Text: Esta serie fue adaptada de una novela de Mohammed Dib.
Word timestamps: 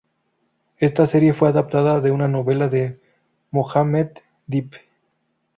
Esta 0.79 1.05
serie 1.05 1.35
fue 1.35 1.49
adaptada 1.49 1.99
de 2.01 2.09
una 2.09 2.27
novela 2.27 2.67
de 2.67 2.99
Mohammed 3.51 4.07
Dib. 4.47 4.71